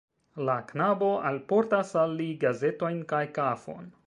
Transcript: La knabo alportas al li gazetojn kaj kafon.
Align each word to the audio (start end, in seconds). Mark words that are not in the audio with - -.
La 0.47 0.53
knabo 0.71 1.09
alportas 1.33 1.93
al 2.05 2.17
li 2.23 2.31
gazetojn 2.45 3.01
kaj 3.15 3.23
kafon. 3.39 3.99